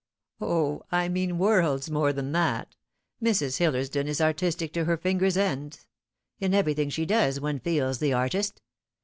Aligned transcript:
"O, 0.39 0.81
I 0.91 1.09
mean 1.09 1.37
worlds 1.37 1.91
more 1.91 2.11
than 2.11 2.31
that. 2.31 2.75
Mrs. 3.23 3.57
Hillersdon 3.59 4.07
is 4.07 4.19
artistic 4.19 4.73
to 4.73 4.85
her 4.85 4.97
fingers' 4.97 5.37
ends. 5.37 5.85
In 6.39 6.55
everything 6.55 6.89
she 6.89 7.05
does 7.05 7.39
one 7.39 7.59
feels 7.59 7.99
the 7.99 8.11
artist. 8.13 8.63